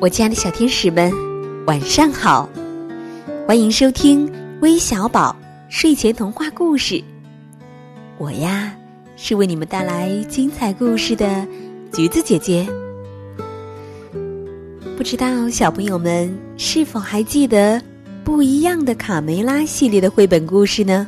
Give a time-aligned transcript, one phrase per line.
[0.00, 1.12] 我亲爱的小天使们，
[1.66, 2.48] 晚上好！
[3.46, 4.26] 欢迎收听
[4.62, 5.36] 微小宝
[5.68, 7.04] 睡前童话故事。
[8.16, 8.74] 我呀，
[9.14, 11.46] 是为你们带来精彩故事的
[11.92, 12.66] 橘子姐姐。
[14.96, 17.78] 不知道小朋友们是否还记得
[18.24, 21.06] 不一样的卡梅拉系列的绘本故事呢？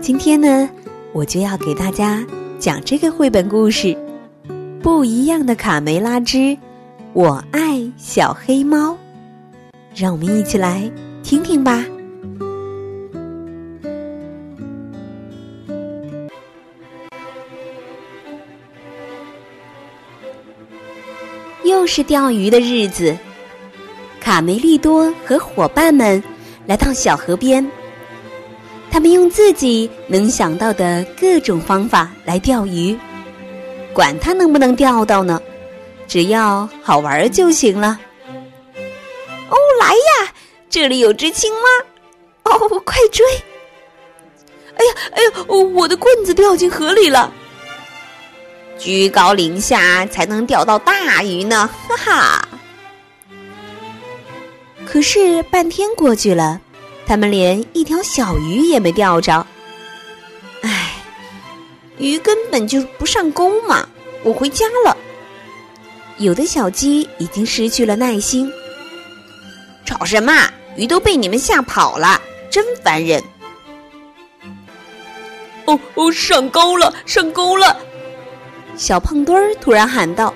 [0.00, 0.70] 今天呢，
[1.12, 2.24] 我就要给大家
[2.60, 3.96] 讲这个绘本故事。
[4.80, 6.56] 不一样的卡梅拉之
[7.14, 8.98] 我爱小黑猫，
[9.94, 10.90] 让我们一起来
[11.22, 11.86] 听听吧。
[21.62, 23.16] 又是钓鱼的日子，
[24.20, 26.20] 卡梅利多和伙伴们
[26.66, 27.64] 来到小河边，
[28.90, 32.98] 他们用自己能想到的各种方法来钓鱼。
[33.92, 35.40] 管他能不能钓到呢，
[36.14, 37.98] 只要好玩就行了。
[39.48, 40.32] 哦，来呀，
[40.70, 43.26] 这里有只青蛙，哦，快追！
[44.76, 47.32] 哎呀，哎呀，我的棍子掉进河里了。
[48.78, 52.48] 居高临下才能钓到大鱼呢，哈哈。
[54.86, 56.60] 可是半天过去了，
[57.08, 59.44] 他们连一条小鱼也没钓着。
[61.98, 63.88] 鱼根本就不上钩嘛！
[64.22, 64.96] 我回家了。
[66.18, 68.50] 有的小鸡已经失去了耐心，
[69.84, 70.32] 吵什么？
[70.76, 72.20] 鱼都被你们吓跑了，
[72.50, 73.22] 真烦人！
[75.66, 77.76] 哦哦，上钩了，上钩了！
[78.76, 80.34] 小胖墩儿突然喊道：“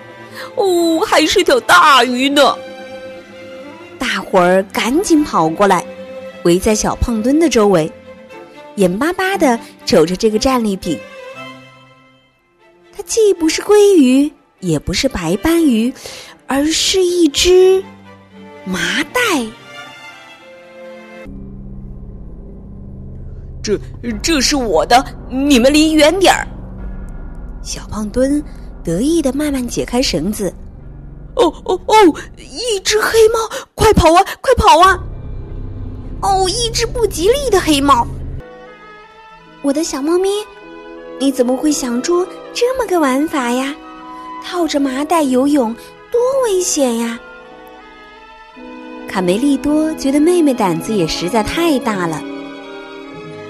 [0.54, 2.56] 哦，还是条大鱼呢！”
[3.98, 5.84] 大伙儿赶紧跑过来，
[6.44, 7.90] 围在小胖墩的周围，
[8.76, 10.98] 眼巴巴的瞅着这个战利品。
[12.96, 14.30] 它既不是鲑鱼，
[14.61, 15.92] 也不是白斑鱼，
[16.47, 17.83] 而是一只
[18.64, 19.20] 麻袋。
[23.63, 23.79] 这
[24.23, 26.47] 这是我的，你们离远点儿。
[27.63, 28.42] 小胖墩
[28.83, 30.52] 得意的慢慢解开绳子。
[31.36, 31.95] 哦哦哦！
[32.36, 33.39] 一只黑猫，
[33.74, 34.98] 快跑啊，快跑啊！
[36.20, 38.07] 哦，一只不吉利的黑猫。
[39.63, 40.29] 我的小猫咪。
[41.20, 42.24] 你怎么会想出
[42.55, 43.74] 这么个玩法呀？
[44.44, 45.74] 套着麻袋游泳
[46.10, 47.18] 多危险呀！
[49.08, 52.22] 卡梅利多觉得妹妹胆子也实在太大了。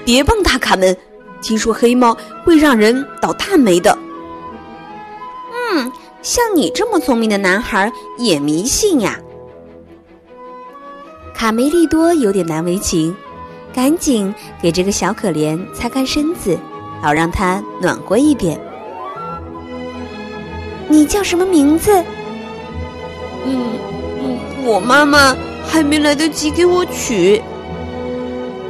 [0.05, 0.95] 别碰它，卡门！
[1.41, 3.97] 听说黑猫会让人倒大霉的。
[5.53, 5.91] 嗯，
[6.21, 9.19] 像你这么聪明的男孩也迷信呀？
[11.33, 13.15] 卡梅利多有点难为情，
[13.73, 16.57] 赶紧给这个小可怜擦干身子。
[17.01, 18.59] 好让它暖和一点。
[20.89, 22.03] 你叫什么名字？
[23.45, 23.61] 嗯
[24.21, 27.41] 嗯，我妈妈还没来得及给我取。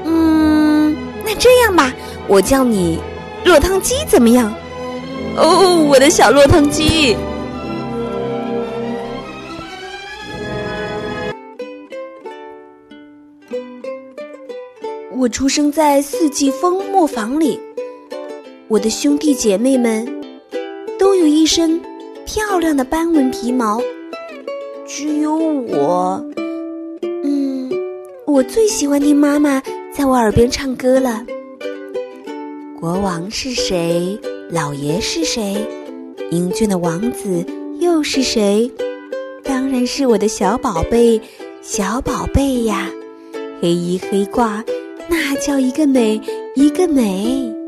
[0.04, 1.92] 嗯，那这样吧，
[2.28, 3.00] 我叫你
[3.46, 4.54] 落汤鸡怎么样？
[5.38, 7.16] 哦，我的小落汤鸡。
[15.16, 17.60] 我出生在四季风磨坊里。
[18.68, 20.08] 我的兄弟姐妹们
[21.00, 21.82] 都有一身
[22.32, 23.82] 漂亮的斑纹皮毛，
[24.86, 26.24] 只有我，
[27.24, 27.68] 嗯，
[28.28, 29.60] 我最喜欢听妈妈
[29.92, 31.26] 在我耳边唱歌了。
[32.80, 34.16] 国王是谁？
[34.52, 35.58] 老爷是谁？
[36.30, 37.44] 英俊的王子
[37.80, 38.72] 又是谁？
[39.44, 41.20] 当然是我的小宝贝，
[41.64, 42.92] 小宝贝呀！
[43.60, 44.64] 黑衣黑褂，
[45.08, 46.22] 那叫一个美，
[46.54, 47.59] 一个美。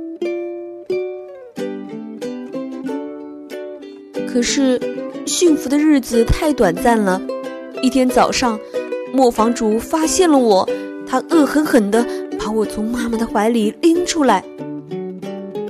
[4.31, 4.79] 可是，
[5.25, 7.21] 幸福的日子太短暂了。
[7.81, 8.57] 一天早上，
[9.11, 10.67] 磨坊主发现了我，
[11.05, 12.05] 他恶狠狠地
[12.39, 14.41] 把我从妈妈的怀里拎出来。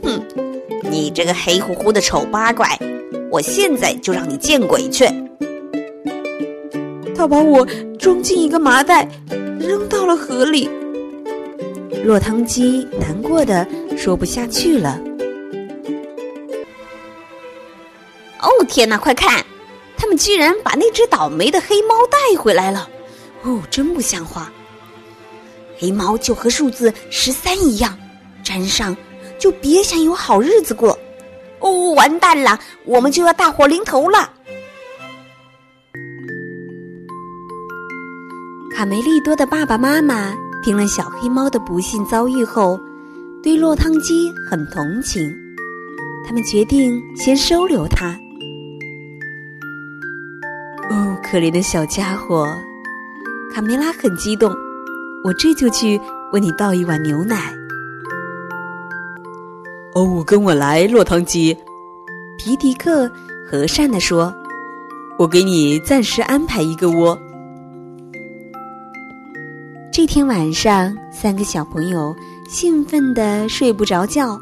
[0.03, 0.21] 哼，
[0.91, 2.67] 你这个黑乎乎的丑八怪，
[3.31, 5.05] 我现在就让你见鬼去！
[7.15, 7.65] 他把我
[7.97, 9.09] 装进一个麻袋，
[9.59, 10.69] 扔到了河里。
[12.05, 13.67] 落汤鸡难过的
[13.97, 15.01] 说不下去了。
[18.41, 18.97] 哦天哪！
[18.97, 19.45] 快看，
[19.95, 22.89] 他们居然把那只倒霉的黑猫带回来了！
[23.43, 24.51] 哦，真不像话！
[25.77, 27.97] 黑猫就和数字十三一样，
[28.43, 28.95] 沾上
[29.39, 30.97] 就别想有好日子过。
[31.59, 34.31] 哦，完蛋了，我们就要大祸临头了！
[38.73, 42.79] 卡梅利多的爸爸妈妈听了小黑猫的不幸遭遇后，
[43.43, 45.31] 对落汤鸡很同情，
[46.25, 48.17] 他们决定先收留它。
[51.31, 52.45] 可怜的小家伙！
[53.55, 54.53] 卡梅拉很激动，
[55.23, 55.97] 我这就去
[56.33, 57.55] 为你倒一碗牛奶。
[59.95, 61.57] 哦，跟我来，落汤鸡。
[62.37, 63.09] 皮迪克
[63.49, 64.35] 和善地说
[65.17, 67.17] ：“我给你暂时安排一个窝。”
[69.89, 72.13] 这天晚上，三个小朋友
[72.49, 74.37] 兴奋的睡不着觉。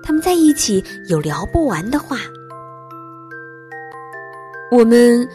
[0.00, 2.18] 他们在一起有聊不完的话。
[4.70, 5.28] 我们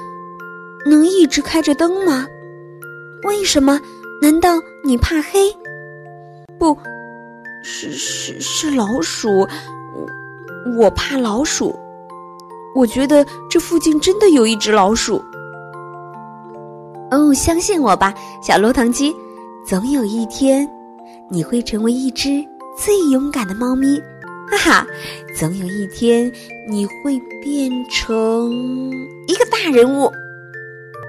[0.86, 2.28] 能一直开着灯吗？
[3.24, 3.80] 为什么？
[4.22, 5.52] 难道你怕黑？
[6.58, 6.78] 不，
[7.64, 11.78] 是是是老鼠，我我怕老鼠。
[12.76, 15.24] 我觉得这附近真的有一只老鼠。
[17.12, 19.14] 哦，相信我吧，小落汤鸡，
[19.66, 20.68] 总有一天
[21.30, 22.44] 你会成为一只
[22.78, 24.02] 最勇敢的猫咪。
[24.50, 24.88] 哈哈，
[25.38, 26.32] 总有一天
[26.68, 28.52] 你会变成
[29.28, 30.12] 一个大人物，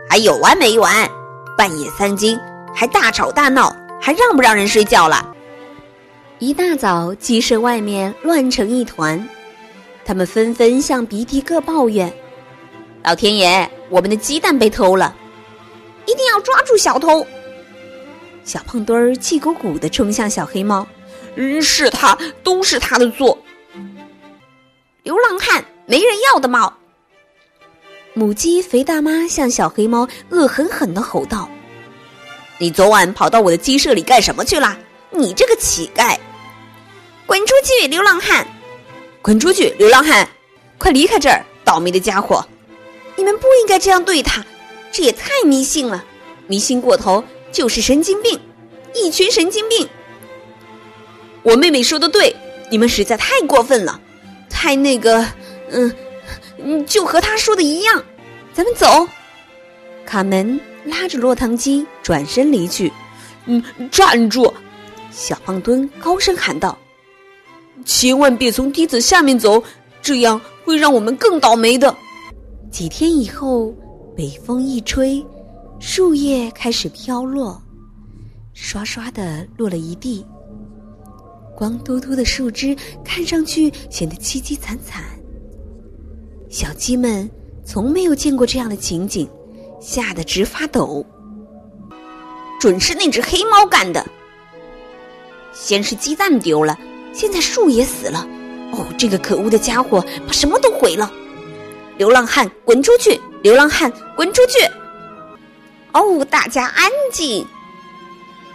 [0.08, 1.10] 还有完没完？
[1.56, 2.40] 半夜三更
[2.74, 5.34] 还大吵大闹，还让不让人睡觉了？
[6.40, 9.28] 一大早，鸡舍外面乱成一团，
[10.04, 12.12] 他们纷纷向鼻涕哥抱怨
[13.04, 15.14] ：“老天爷，我们的鸡蛋被偷了，
[16.06, 17.24] 一定要抓住小偷！”
[18.44, 20.86] 小胖墩儿气鼓鼓的冲向小黑猫。
[21.36, 23.38] 嗯，是他，都是他的错。
[25.02, 26.72] 流浪汉，没人要的猫。
[28.16, 31.50] 母鸡肥大妈向小黑猫恶狠狠的吼道
[32.58, 34.78] ：“你昨晚跑到我的鸡舍里干什么去了？
[35.10, 36.16] 你这个乞丐！
[37.26, 38.46] 滚出去，流浪汉！
[39.20, 40.28] 滚出去，流浪汉！
[40.78, 42.46] 快离开这儿，倒霉的家伙！
[43.16, 44.44] 你们不应该这样对他，
[44.92, 46.04] 这也太迷信了，
[46.46, 48.38] 迷信过头就是神经病，
[48.94, 49.88] 一群神经病。”
[51.42, 52.34] 我妹妹说的对，
[52.70, 54.00] 你们实在太过分了，
[54.48, 55.26] 太那个，
[55.72, 55.92] 嗯，
[56.64, 58.02] 嗯就和他说的一样。
[58.52, 59.06] 咱们走。
[60.04, 62.92] 卡门拉着落汤鸡转身离去。
[63.46, 64.52] 嗯，站住！
[65.10, 66.76] 小胖墩高声喊道
[67.84, 69.62] ：“千万别从梯子下面走，
[70.02, 71.94] 这样会让我们更倒霉的。”
[72.72, 73.72] 几天以后，
[74.16, 75.24] 北风一吹，
[75.78, 77.62] 树叶开始飘落，
[78.54, 80.26] 刷刷的落了一地。
[81.54, 85.04] 光秃秃的树枝看上去显得凄凄惨惨。
[86.54, 87.28] 小鸡们
[87.66, 89.28] 从没有见过这样的情景，
[89.80, 91.04] 吓得直发抖。
[92.60, 94.06] 准是那只黑猫干的。
[95.52, 96.78] 先是鸡蛋丢了，
[97.12, 98.24] 现在树也死了。
[98.70, 101.10] 哦，这个可恶的家伙把什么都毁了！
[101.98, 103.20] 流浪汉滚出去！
[103.42, 104.64] 流浪汉滚出去！
[105.92, 107.44] 哦，大家安静。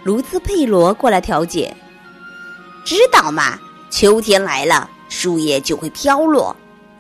[0.06, 1.76] 卢兹佩罗过来调解。
[2.86, 3.60] 知道吗？
[3.90, 6.56] 秋天来了，树叶就会飘落，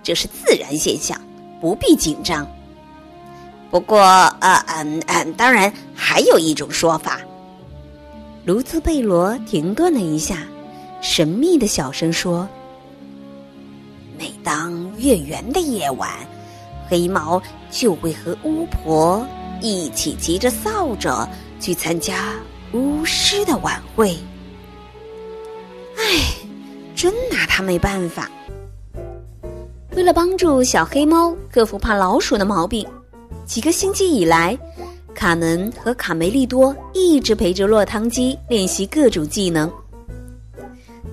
[0.10, 1.22] 这是自然现象，
[1.62, 2.44] 不必紧张。
[3.70, 4.00] 不过，
[4.40, 7.20] 呃，嗯嗯，当然还有一种说法。
[8.44, 10.40] 卢兹贝罗停顿了一下，
[11.00, 12.50] 神秘的小声说
[14.18, 16.10] ：“每当月圆的夜晚，
[16.88, 17.40] 黑猫
[17.70, 19.24] 就会和巫婆
[19.62, 21.30] 一起骑着扫帚
[21.60, 22.34] 去参加
[22.74, 24.18] 巫师的晚会。”
[26.00, 26.34] 唉，
[26.96, 28.28] 真拿他没办法。
[30.00, 32.88] 为了帮助小黑猫克服怕老鼠的毛病，
[33.46, 34.58] 几个星期以来，
[35.14, 39.70] 卡门和卡梅利多一直陪着落汤鸡练习各种技能。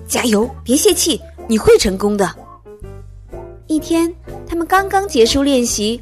[0.07, 1.19] 加油，别泄气，
[1.49, 2.33] 你会成功的。
[3.67, 4.09] 一天，
[4.47, 6.01] 他们刚刚结束练习。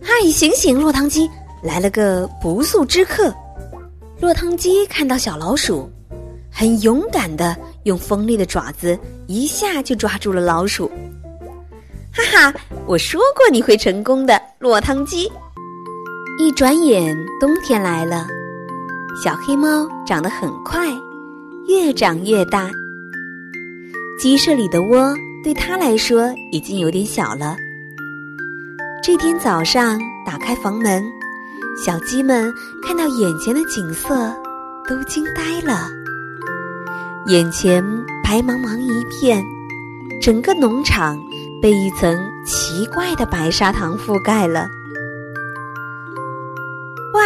[0.00, 1.28] 嗨，醒醒，落汤鸡，
[1.62, 3.30] 来了个不速之客。
[4.18, 5.90] 落汤鸡看到小老鼠。
[6.58, 8.98] 很勇敢的用锋利的爪子
[9.28, 10.90] 一下就抓住了老鼠，
[12.12, 12.52] 哈哈！
[12.84, 15.30] 我说过你会成功的，落汤鸡。
[16.36, 18.26] 一转眼冬天来了，
[19.22, 20.88] 小黑猫长得很快，
[21.68, 22.68] 越长越大。
[24.18, 27.56] 鸡舍里的窝对它来说已经有点小了。
[29.00, 29.96] 这天早上
[30.26, 31.04] 打开房门，
[31.86, 32.52] 小鸡们
[32.84, 34.34] 看到眼前的景色，
[34.88, 35.88] 都惊呆了。
[37.28, 37.84] 眼前
[38.24, 39.44] 白茫茫一片，
[40.18, 41.22] 整个农场
[41.60, 44.66] 被一层奇怪的白砂糖覆盖了。
[47.12, 47.20] 哇，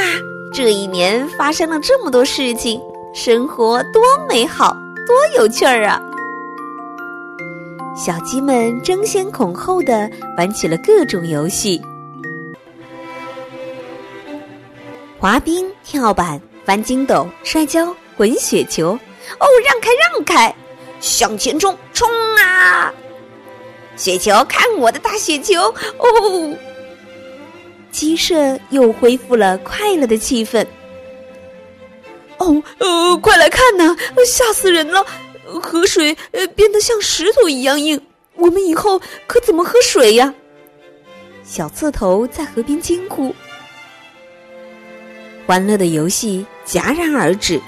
[0.52, 2.80] 这一年发生了这么多事情，
[3.14, 6.02] 生活多美好，多有趣儿啊！
[7.94, 11.80] 小鸡们争先恐后的玩起了各种游戏：
[15.20, 18.98] 滑冰、跳板、翻筋斗、摔跤、滚雪球。
[19.38, 20.54] 哦，让开，让开，
[21.00, 22.92] 向前冲，冲啊！
[23.96, 25.60] 雪球，看我的大雪球！
[25.98, 26.56] 哦，
[27.90, 30.66] 鸡舍又恢复了快乐的气氛。
[32.38, 35.04] 哦，呃，快来看呐，吓死人了！
[35.62, 38.00] 河水呃变得像石头一样硬，
[38.36, 40.32] 我们以后可怎么喝水呀？
[41.44, 43.34] 小刺头在河边惊呼。
[45.46, 47.60] 欢乐的游戏戛然而止。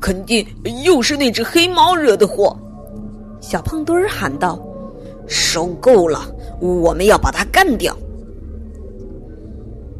[0.00, 0.46] 肯定
[0.84, 2.56] 又是那只黑猫惹的祸！
[3.40, 4.60] 小胖墩儿喊道
[5.26, 6.20] ：“受够了，
[6.60, 7.96] 我们要把它干掉！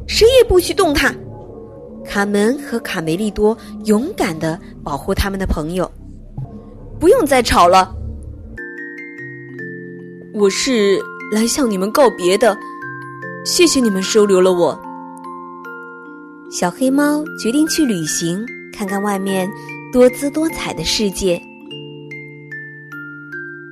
[0.06, 1.12] 谁也不许动它！”
[2.04, 5.90] 卡门和卡梅利多勇敢的保护他们的朋友。
[7.00, 7.92] 不用再吵了，
[10.34, 11.00] 我是
[11.32, 12.56] 来向你们告别的。
[13.44, 14.80] 谢谢你们收留了我。
[16.48, 19.50] 小黑猫决定去旅行，看看外面
[19.92, 21.40] 多姿多彩的世界。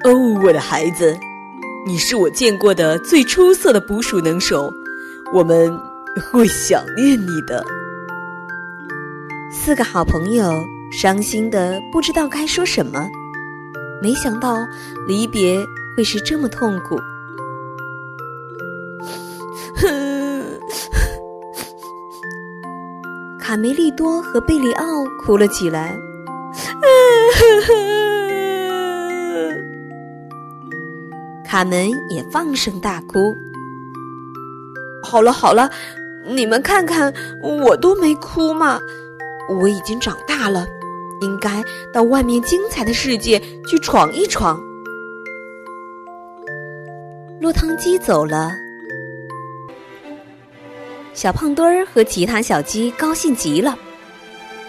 [0.04, 1.18] 哦，我的孩子，
[1.86, 4.72] 你是我见过的最出色的捕鼠能手，
[5.32, 5.76] 我们
[6.30, 7.64] 会想念你的。
[9.52, 13.08] 四个好朋友伤心的不知道该说什么，
[14.00, 14.56] 没想到
[15.06, 15.58] 离别
[15.96, 16.98] 会是这么痛苦。
[23.50, 24.84] 卡梅利多和贝里奥
[25.20, 25.98] 哭了起来。
[31.44, 33.34] 卡门也放声大哭。
[35.02, 35.68] 好了好了，
[36.24, 38.78] 你们看看，我都没哭嘛。
[39.60, 40.64] 我已经长大了，
[41.20, 41.60] 应该
[41.92, 44.62] 到外面精彩的世界去闯一闯。
[47.40, 48.52] 落汤鸡走了。
[51.20, 53.78] 小胖墩儿和其他小鸡高兴极了。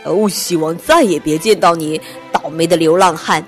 [0.03, 3.41] 哦，希望再也别见到你，倒霉的流浪汉！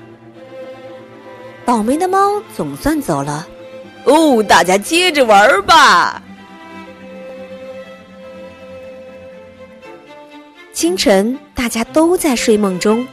[1.65, 3.45] 倒霉的猫总算走了。
[4.05, 6.23] 哦，大家接着玩吧。
[10.71, 13.05] 清晨，大家都在睡梦中。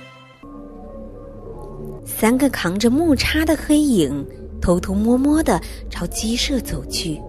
[2.06, 4.24] 三个扛着木叉的黑影
[4.62, 7.20] 偷偷摸摸的朝鸡舍走去。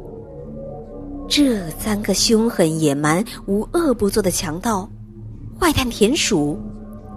[1.32, 4.88] 这三个凶狠、野蛮、无恶不作的强盗，
[5.58, 6.60] 坏蛋田鼠，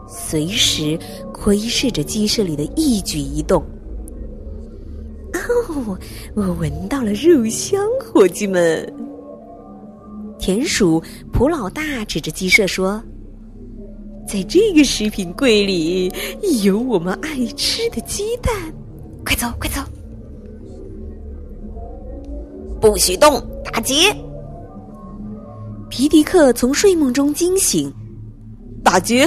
[0.07, 0.97] 随时
[1.33, 3.61] 窥视着鸡舍里的一举一动。
[5.33, 5.99] 哦，
[6.37, 8.89] 我闻到了肉香，伙计们！
[10.39, 11.03] 田鼠
[11.33, 13.03] 普老大指着鸡舍说
[14.29, 16.13] ：“在这个食品柜里
[16.63, 18.55] 有我们爱吃的鸡蛋，
[19.25, 19.81] 快走，快走！”
[22.85, 23.43] 不许动！
[23.65, 24.15] 打劫！
[25.89, 27.91] 皮迪克从睡梦中惊醒，
[28.85, 29.27] 打劫！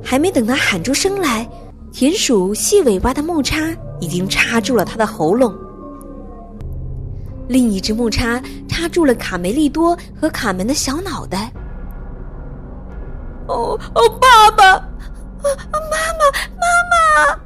[0.00, 1.50] 还没等他喊出声来，
[1.92, 3.56] 田鼠细尾巴的木叉
[3.98, 5.52] 已经插住了他的喉咙。
[7.48, 11.52] 另一只木叉插住了卡梅利多和卡门的小脑袋。
[13.48, 14.64] 哦哦，爸爸！
[15.42, 15.50] 妈
[15.82, 17.40] 妈，妈妈！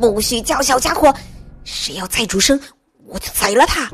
[0.00, 1.14] 不许叫，小家伙！
[1.62, 2.58] 谁要再出声，
[3.06, 3.88] 我就宰了他！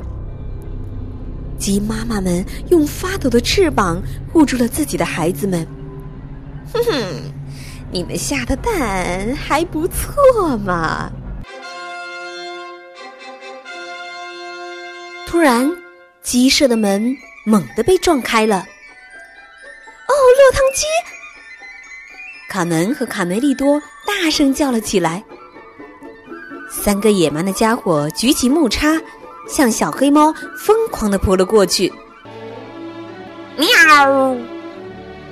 [1.57, 5.67] 鸡妈妈们用发抖的翅膀护住了自己的孩子们。
[6.73, 7.31] 哼哼，
[7.91, 11.11] 你们下的蛋还不错嘛！
[15.25, 15.69] 突然，
[16.21, 18.57] 鸡舍的门猛地被撞开了。
[18.57, 20.85] 哦，落汤鸡！
[22.49, 25.23] 卡门和卡梅利多大声叫了起来。
[26.69, 28.99] 三个野蛮的家伙举起木叉。
[29.47, 31.91] 向小黑猫疯狂的扑了过去。
[33.57, 34.35] 喵！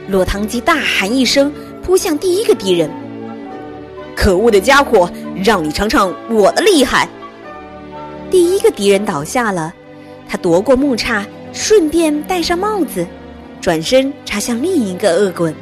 [0.07, 1.51] 落汤鸡大喊一声，
[1.83, 2.89] 扑向第一个敌人。
[4.15, 5.09] 可恶的家伙，
[5.43, 7.09] 让你尝尝我的厉害！
[8.31, 9.73] 第一个敌人倒下了，
[10.27, 13.05] 他夺过木叉，顺便戴上帽子，
[13.61, 15.53] 转身插向另一个恶棍。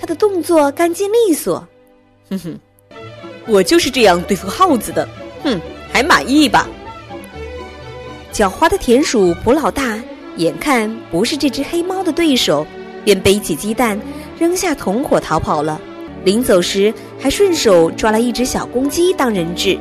[0.00, 1.66] 他的动作干净利索。
[2.30, 2.58] 哼哼，
[3.46, 5.08] 我就是这样对付耗子的。
[5.44, 5.60] 哼。
[5.92, 6.68] 还满意吧？
[8.32, 10.02] 狡猾的田鼠普老大
[10.36, 12.66] 眼看不是这只黑猫的对手，
[13.04, 14.00] 便背起鸡蛋，
[14.38, 15.78] 扔下同伙逃跑了。
[16.24, 19.78] 临走时，还顺手抓了一只小公鸡当人质。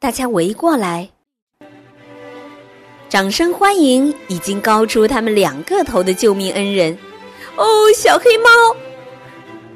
[0.00, 1.08] 大家围过来，
[3.08, 6.98] 掌声欢迎已经高出他们两个头的救命恩人。
[7.56, 8.50] 哦，小黑猫，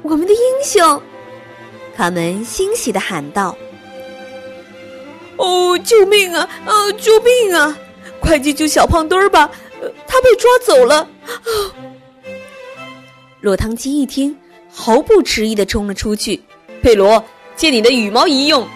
[0.01, 1.01] 我们的英雄！
[1.97, 3.57] 卡门欣喜的喊道
[5.35, 6.47] ：“哦，救命啊！
[6.67, 7.75] 呃，救命啊！
[8.19, 9.49] 快去救小胖墩儿吧，
[10.05, 11.09] 他被抓走了。
[13.41, 14.37] ”落汤鸡一听，
[14.71, 16.39] 毫不迟疑的冲了出去。
[16.83, 17.23] 佩罗，
[17.55, 18.67] 借你的羽毛一用。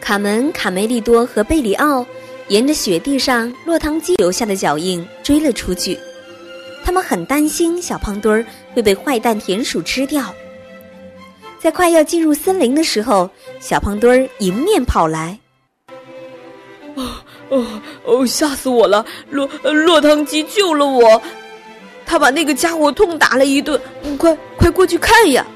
[0.00, 2.06] 卡门、卡梅利多和贝里奥
[2.46, 5.98] 沿着雪地上落汤鸡留下的脚印追了出去。
[6.84, 10.32] 他们很担心小胖墩儿会被坏蛋田鼠吃掉。
[11.64, 15.38] 在快要进入森林的时候，小胖墩儿迎面跑来。
[16.94, 17.10] 哦
[17.48, 18.26] 哦哦！
[18.26, 19.02] 吓死我了！
[19.30, 21.22] 落落汤鸡救了我，
[22.04, 23.80] 他把那个家伙痛打了一顿。
[24.18, 25.46] 快快过去看呀！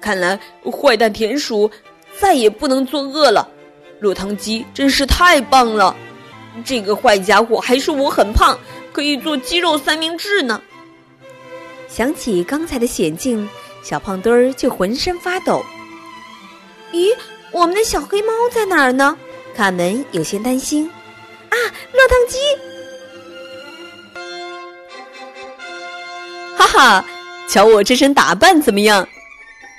[0.00, 0.40] 看来
[0.72, 1.70] 坏蛋田鼠
[2.18, 3.46] 再也不能作恶了。
[4.00, 5.94] 落汤鸡真是太棒了！
[6.64, 8.58] 这个坏家伙还说我很胖，
[8.90, 10.62] 可以做鸡肉三明治呢。
[11.88, 13.46] 想起刚才的险境，
[13.88, 15.64] 小胖墩儿就浑身发抖。
[16.92, 17.14] 咦，
[17.52, 19.16] 我们的小黑猫在哪儿呢？
[19.54, 20.90] 卡门有些担心，
[21.50, 21.54] 啊，
[21.92, 22.36] 落汤鸡！
[26.56, 27.04] 哈哈，
[27.48, 29.06] 瞧我这身打扮怎么样？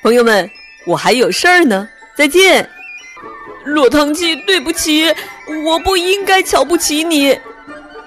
[0.02, 0.50] 朋友们，
[0.86, 1.86] 我还有事儿呢，
[2.16, 2.68] 再见。
[3.66, 5.14] 落汤鸡，对不起，
[5.66, 7.38] 我不应该瞧不起你，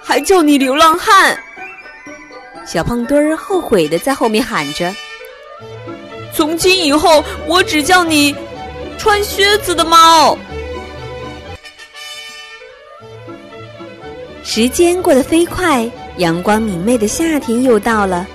[0.03, 1.39] 还叫你流浪汉。
[2.65, 4.91] 小胖墩儿后悔的在后面喊着
[6.33, 8.35] ：“从今以后，我只叫你
[8.97, 10.37] 穿靴子的猫。”
[14.43, 18.27] 时间过得飞快，阳光明媚的夏天又到了。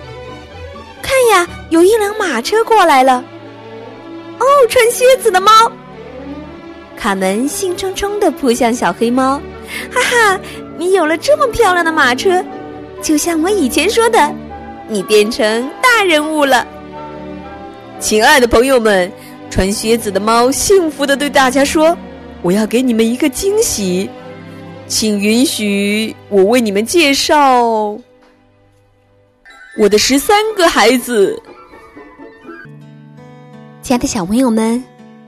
[1.02, 3.24] 看呀，有一辆马车过来了。
[4.40, 5.52] 哦，穿靴子的猫！
[6.98, 9.42] 卡门兴冲冲地扑向小黑猫，
[9.92, 10.40] 哈哈！
[10.78, 12.44] 你有了这么漂亮的马车，
[13.02, 14.34] 就像我以前说的，
[14.88, 16.66] 你变成大人物了。
[18.06, 19.12] 亲爱的朋友们，
[19.50, 21.98] 穿靴子的猫幸福地对大家说
[22.44, 24.08] ：“我要给你们一个惊喜。”
[24.86, 27.64] 请允许我为你们介绍
[29.76, 31.36] 我的十三个孩子。
[33.82, 34.84] 亲爱的小朋友们，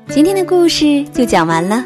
[0.10, 1.84] 今天的故事就讲完了。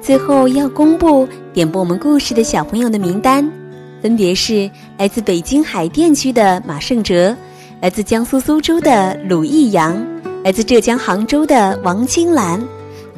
[0.00, 3.48] 最后要公布点播我们故事的小朋友的名单，
[4.02, 7.36] 分别是来自北京海淀区的马胜哲，
[7.84, 9.94] 来自江苏苏州的鲁艺阳，
[10.42, 12.58] 来自浙江杭州的王青兰，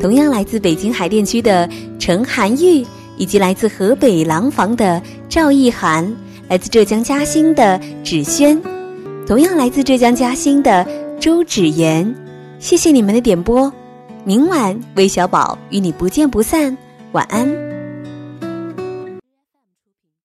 [0.01, 2.85] 同样来自北京海淀区的陈涵玉。
[3.17, 6.13] 以及来自河北廊坊的赵意涵，
[6.49, 8.61] 来自浙江嘉兴的芷萱，
[9.25, 10.85] 同样来自浙江嘉兴的
[11.21, 12.13] 周芷言，
[12.59, 13.73] 谢谢你们的点播，
[14.25, 16.77] 明晚魏小宝与你不见不散，
[17.13, 17.76] 晚安。